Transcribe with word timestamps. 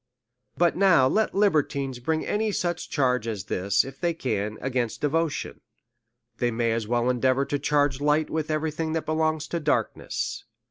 But 0.57 0.75
now 0.75 1.07
let 1.07 1.35
libertines 1.35 1.99
bring 1.99 2.25
any 2.25 2.51
such 2.51 2.89
charge 2.89 3.27
as 3.27 3.43
this, 3.43 3.85
if 3.85 3.99
they 4.01 4.15
can, 4.15 4.57
against 4.59 4.99
devotion. 5.01 5.61
They 6.39 6.49
may 6.49 6.71
as 6.71 6.87
well 6.87 7.07
endeavour 7.07 7.45
to 7.45 7.59
charge 7.59 8.01
light 8.01 8.27
with 8.31 8.49
every 8.49 8.71
thing 8.71 8.93
that 8.93 9.05
belongs 9.05 9.47
to 9.49 9.59
dark 9.59 9.95
ness. 9.95 10.43